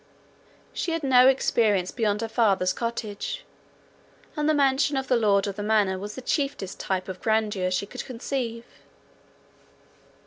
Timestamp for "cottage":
2.73-3.45